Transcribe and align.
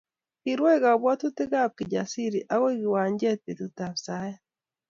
Kirwai 0.41 0.77
kabwatutikab 0.83 1.69
Kijasiri 1.77 2.39
akoi 2.53 2.75
kiwanjet 2.81 3.39
betutap 3.45 3.93
saet 4.05 4.37